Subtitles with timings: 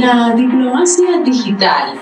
[0.00, 2.00] La diplomacia digital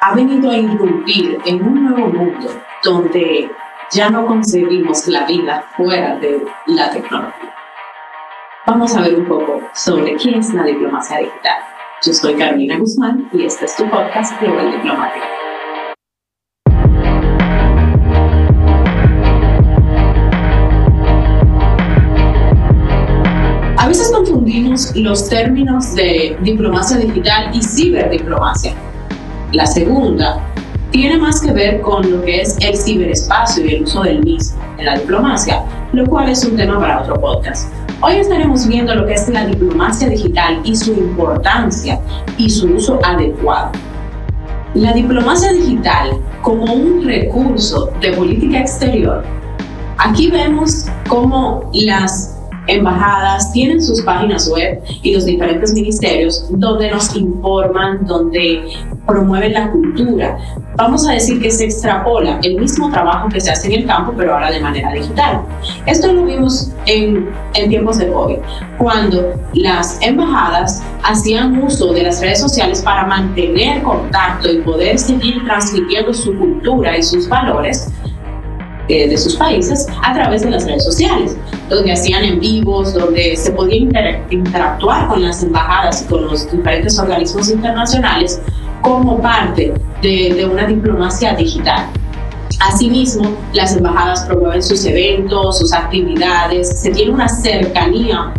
[0.00, 2.48] ha venido a irrumpir en un nuevo mundo
[2.82, 3.50] donde
[3.90, 7.54] ya no concebimos la vida fuera de la tecnología.
[8.66, 11.58] Vamos a ver un poco sobre qué es la diplomacia digital.
[12.02, 15.35] Yo soy Carolina Guzmán y este es tu podcast Global Diplomático.
[24.56, 28.72] Confundimos los términos de diplomacia digital y ciberdiplomacia.
[29.52, 30.40] La segunda
[30.90, 34.58] tiene más que ver con lo que es el ciberespacio y el uso del mismo
[34.78, 37.70] en la diplomacia, lo cual es un tema para otro podcast.
[38.00, 42.00] Hoy estaremos viendo lo que es la diplomacia digital y su importancia
[42.38, 43.72] y su uso adecuado.
[44.74, 49.22] La diplomacia digital como un recurso de política exterior.
[49.98, 52.35] Aquí vemos cómo las
[52.66, 58.64] embajadas tienen sus páginas web y los diferentes ministerios donde nos informan, donde
[59.06, 60.38] promueven la cultura.
[60.76, 64.12] Vamos a decir que se extrapola el mismo trabajo que se hace en el campo,
[64.16, 65.42] pero ahora de manera digital.
[65.86, 67.30] Esto lo vimos en,
[67.68, 68.36] tiempos de COVID,
[68.76, 75.42] cuando las embajadas hacían uso de las redes sociales para mantener contacto y poder seguir
[75.44, 77.90] transmitiendo su cultura y sus valores
[78.88, 81.36] eh, de sus países a través de las redes sociales,
[81.68, 83.78] donde hacían en vivos, donde se podía
[84.30, 88.40] interactuar con las embajadas y con los diferentes organismos internacionales
[88.82, 91.86] como parte de, de una diplomacia digital.
[92.60, 98.32] Asimismo, las embajadas promueven sus eventos, sus actividades, se tiene una cercanía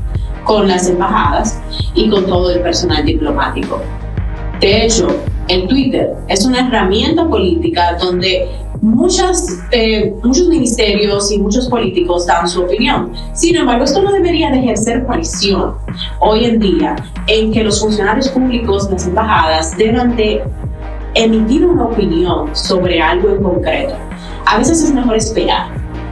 [0.43, 1.59] con las embajadas
[1.93, 3.81] y con todo el personal diplomático.
[4.61, 5.07] De hecho,
[5.49, 8.49] el Twitter es una herramienta política donde
[8.81, 13.11] muchas, eh, muchos ministerios y muchos políticos dan su opinión.
[13.33, 15.75] Sin embargo, esto no debería de ejercer presión
[16.19, 16.95] hoy en día
[17.27, 20.43] en que los funcionarios públicos, las embajadas, deban de
[21.13, 23.95] emitir una opinión sobre algo en concreto.
[24.45, 25.67] A veces es mejor esperar.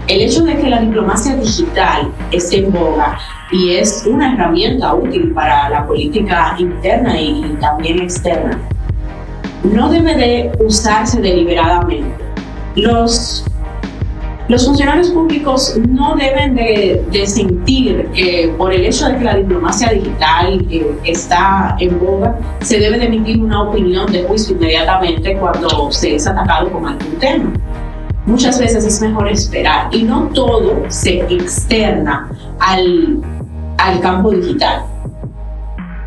[0.08, 3.18] El hecho de que la diplomacia digital esté en boga
[3.52, 8.60] y es una herramienta útil para la política interna y también externa,
[9.64, 12.25] no debe de usarse deliberadamente
[12.76, 13.46] los,
[14.48, 20.66] funcionarios públicos no deben de, sentir que por el hecho de que la diplomacia digital
[20.70, 26.16] eh, está en boga, se debe de emitir una opinión de juicio inmediatamente cuando se
[26.16, 27.52] es atacado con algún tema.
[28.26, 33.22] Muchas veces es mejor esperar y no todo se externa al,
[33.78, 34.86] al campo digital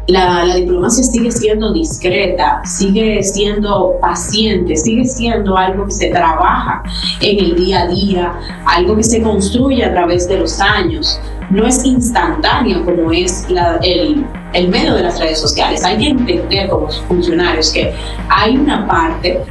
[0.08, 6.82] la, diplomacia sigue siendo discreta, sigue siendo paciente, sigue siendo algo que se trabaja
[7.20, 8.32] en el día a día,
[8.64, 11.20] algo que se construye a través de los años.
[11.50, 13.46] No es instantáneo como es
[13.82, 14.24] el,
[14.54, 15.84] el medio de las redes sociales.
[15.84, 17.92] Hay que entender como funcionarios que
[18.30, 19.42] hay una parte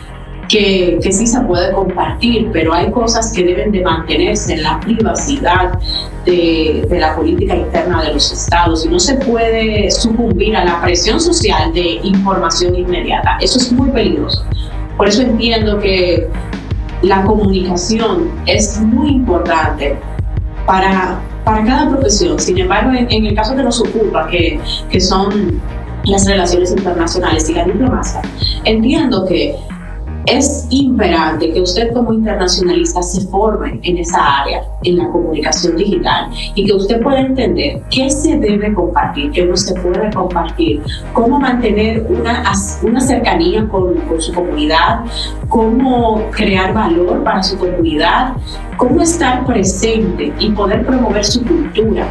[0.50, 4.80] que, que, sí se puede compartir, pero hay cosas que deben de mantenerse en la
[4.80, 5.80] privacidad
[6.25, 10.81] de, de, la política interna de los estados y no se puede sucumbir a la
[10.81, 13.38] presión social de información inmediata.
[13.41, 14.44] Eso es muy peligroso.
[14.97, 16.28] Por eso entiendo que
[17.02, 19.97] la comunicación es muy importante
[20.66, 22.40] para, para cada profesión.
[22.40, 24.59] Sin embargo, en, en el caso que nos ocupa, que,
[24.90, 25.62] que son
[26.06, 28.22] las relaciones internacionales y la diplomacia,
[28.63, 29.56] entiendo que
[30.28, 36.30] es imperante que usted como internacionalista se forme en esa área, en la comunicación digital,
[36.54, 40.82] y que usted pueda entender qué se debe compartir, qué no se puede compartir,
[41.14, 42.44] cómo mantener una,
[42.84, 45.06] una cercanía con, con su comunidad,
[45.48, 48.34] cómo crear valor para su comunidad,
[48.76, 52.06] cómo estar presente y poder promover su cultura.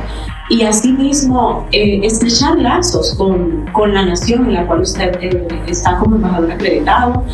[0.48, 5.98] Y asimismo eh, estrechar lazos con, con, la nación en la cual usted eh, está
[5.98, 7.24] como embajador acreditado,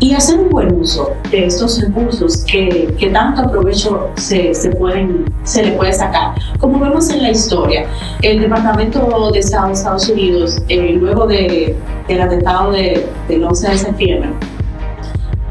[0.00, 5.24] y hacer un buen uso de estos recursos que, que tanto provecho se, se, pueden,
[5.44, 6.34] se le puede sacar.
[6.58, 7.86] Como vemos en la historia,
[8.22, 13.70] el Departamento de Estado de Estados Unidos, eh, luego de, del atentado de, del 11
[13.70, 14.30] de septiembre,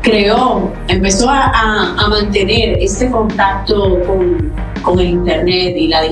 [0.02, 1.52] creó, empezó a,
[1.98, 6.04] a, mantener este contacto con, con, el Internet y la,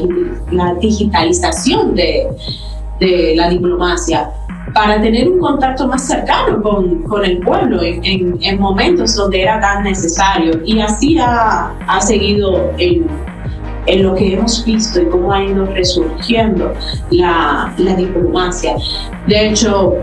[0.51, 2.27] la digitalización de,
[2.99, 4.31] de la diplomacia
[4.75, 9.57] para tener un contacto más cercano con, con el pueblo en, en, momentos donde era
[9.61, 10.61] tan necesario.
[10.65, 13.07] Y así ha, ha seguido en,
[13.85, 16.73] en, lo que hemos visto y cómo ha ido resurgiendo
[17.09, 18.75] la, la diplomacia.
[19.27, 19.93] De hecho,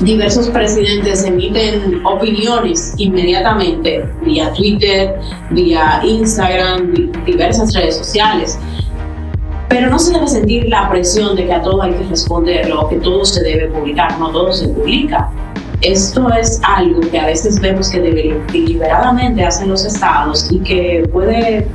[0.00, 5.18] diversos presidentes emiten opiniones inmediatamente vía Twitter,
[5.50, 6.92] vía Instagram,
[7.24, 8.58] diversas redes sociales.
[9.68, 12.96] Pero no se debe sentir la presión de que a todo hay que responderlo que
[12.96, 15.30] todo se debe publicar, no todo se publica.
[15.80, 21.68] Esto es algo que a veces vemos que deliberadamente hacen los estados y que puede,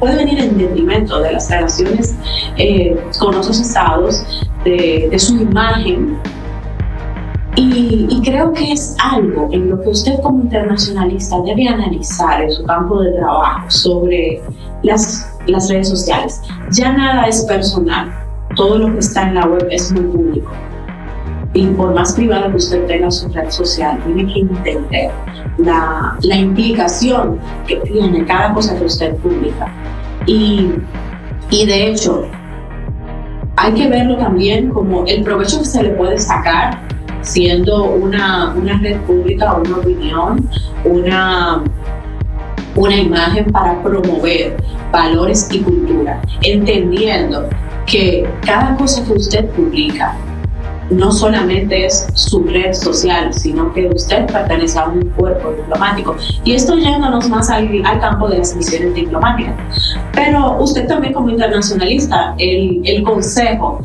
[0.00, 2.16] puede venir en detrimento de las relaciones
[2.56, 4.24] eh, con otros estados,
[4.64, 6.18] de su imagen
[7.56, 12.64] y, creo que es algo en lo que usted como internacionalista debe analizar en su
[12.64, 14.40] campo de trabajo sobre
[14.82, 16.40] las, las redes sociales.
[16.70, 18.12] Ya nada es personal,
[18.56, 20.52] todo lo que está en la web es muy público.
[21.52, 25.10] Y por más privada que usted tenga su red social, tiene que entender
[25.58, 29.66] la, la implicación que tiene cada cosa que usted publica.
[30.26, 30.70] Y,
[31.50, 32.24] y de hecho,
[33.56, 36.78] hay que verlo también como el provecho que se le puede sacar
[37.22, 40.48] siendo una, una red pública, una opinión,
[40.84, 41.62] una,
[42.76, 44.56] una imagen para promover
[44.92, 47.48] valores y cultura, entendiendo
[47.86, 50.16] que cada cosa que usted publica
[50.90, 56.16] no solamente es su red social, sino que usted pertenece a un cuerpo diplomático.
[56.44, 59.54] Y esto yéndonos más al, al campo de las misiones diplomáticas.
[60.12, 63.84] Pero usted también como internacionalista, el, el consejo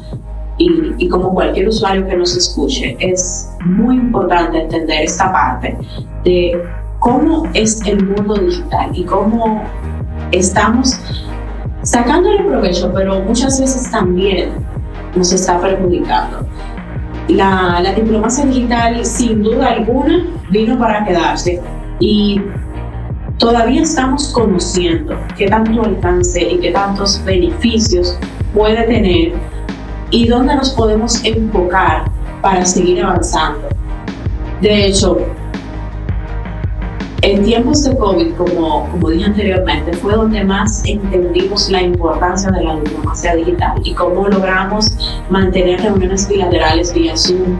[0.57, 5.77] y, como cualquier usuario que nos escuche, es muy importante entender esta parte
[6.23, 6.59] de
[7.05, 9.63] cómo es el mundo digital y cómo
[10.31, 10.99] estamos
[11.83, 14.53] sacándole provecho, pero muchas veces también
[15.15, 16.47] nos está perjudicando.
[17.27, 21.61] La, la diplomacia digital, sin duda alguna, vino para quedarse
[21.99, 22.41] y
[23.37, 28.17] todavía estamos conociendo qué tanto alcance y qué tantos beneficios
[28.51, 29.33] puede tener
[30.09, 32.05] y dónde nos podemos enfocar
[32.41, 33.67] para seguir avanzando.
[34.59, 35.19] De hecho,
[37.25, 42.63] en tiempos de COVID, como, como dije anteriormente, fue donde más entendimos la importancia de
[42.63, 44.95] la diplomacia digital y cómo logramos
[45.31, 47.57] mantener reuniones bilaterales vía Zoom,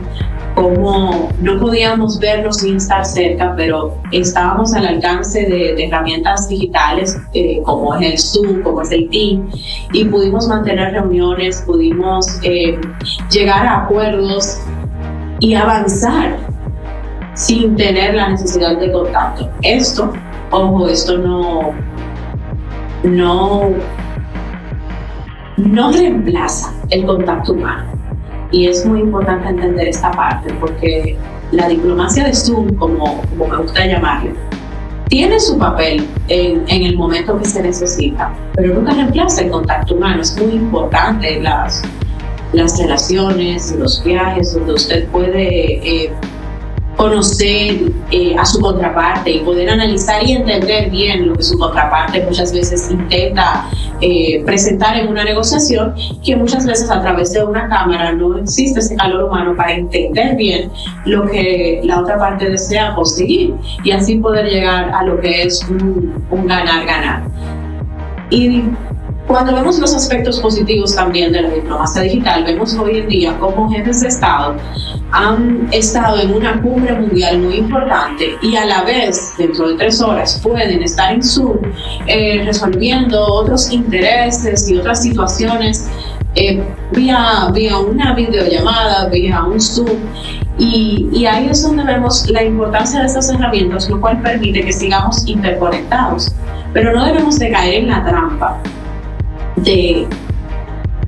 [0.54, 7.60] cómo no podíamos vernos ni estar cerca, pero estábamos al alcance de, herramientas digitales eh,
[7.64, 9.50] como es el Zoom, como es el Team,
[9.92, 12.78] y pudimos mantener reuniones, pudimos eh,
[13.32, 14.60] llegar a acuerdos
[15.40, 16.55] y avanzar
[17.36, 19.48] sin tener la necesidad de contacto.
[19.62, 20.12] Esto,
[20.50, 21.72] ojo, esto no,
[23.04, 23.70] no,
[25.58, 27.84] no reemplaza el contacto humano
[28.50, 31.16] y es muy importante entender esta parte porque
[31.52, 34.34] la diplomacia de Zoom, como, como me gusta llamarle,
[35.08, 39.94] tiene su papel en, en, el momento que se necesita, pero nunca reemplaza el contacto
[39.94, 40.22] humano.
[40.22, 41.82] Es muy importante las,
[42.52, 46.12] las relaciones, los viajes, donde usted puede eh,
[46.96, 52.24] conocer eh, a su contraparte y poder analizar y entender bien lo que su contraparte
[52.24, 53.68] muchas veces intenta
[54.00, 55.94] eh, presentar en una negociación,
[56.24, 60.36] que muchas veces a través de una cámara no existe ese calor humano para entender
[60.36, 60.70] bien
[61.04, 63.54] lo que la otra parte desea conseguir
[63.84, 67.24] y así poder llegar a lo que es un ganar-ganar.
[68.30, 68.62] Y
[69.26, 73.68] cuando vemos los aspectos positivos también de la diplomacia digital, vemos hoy en día cómo
[73.70, 74.56] jefes de Estado
[75.10, 80.00] han estado en una cumbre mundial muy importante y a la vez, dentro de tres
[80.00, 81.58] horas, pueden estar en Zoom
[82.06, 85.88] eh, resolviendo otros intereses y otras situaciones
[86.36, 86.62] eh,
[86.92, 89.98] vía, vía una videollamada, vía un Zoom.
[90.58, 94.72] Y, y, ahí es donde vemos la importancia de estas herramientas, lo cual permite que
[94.72, 96.34] sigamos interconectados.
[96.72, 98.58] Pero no debemos de caer en la trampa
[99.56, 100.06] de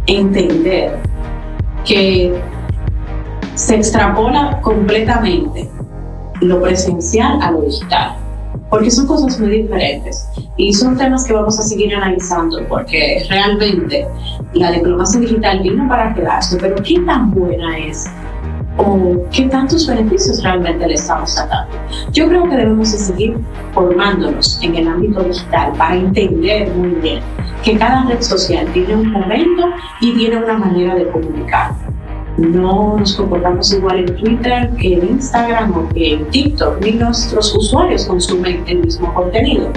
[0.06, 0.98] entender
[1.84, 2.34] que
[3.54, 5.68] se extrapola completamente
[6.40, 8.16] lo presencial a lo digital,
[8.70, 14.06] porque son cosas muy diferentes y son temas que vamos a seguir analizando porque realmente
[14.54, 18.08] la diplomacia digital vino para quedarse, pero ¿qué tan buena es
[18.78, 21.76] o qué tantos beneficios realmente le estamos sacando.
[22.12, 23.36] Yo creo que debemos de seguir
[23.74, 27.20] formándonos en el ámbito digital para entender muy bien
[27.62, 31.72] que cada red social tiene un momento y tiene una manera de comunicar.
[32.36, 37.54] No nos comportamos igual en Twitter que en Instagram o que en TikTok, ni nuestros
[37.54, 39.70] usuarios consumen el mismo contenido.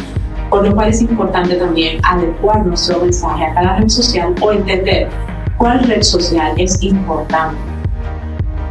[0.49, 5.09] Por lo cual es importante también adecuar nuestro mensaje a cada red social o entender
[5.57, 7.57] cuál red social es importante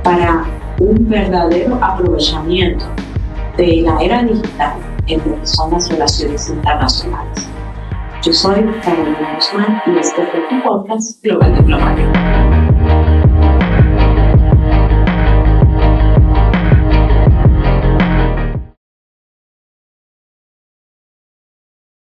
[0.04, 0.44] para
[0.78, 2.84] un verdadero aprovechamiento
[3.56, 4.74] de la era digital
[5.06, 7.48] en lo que son las relaciones internacionales.
[8.22, 12.49] Yo soy Carolina Guzmán y este fue tu podcast Global Diplomático.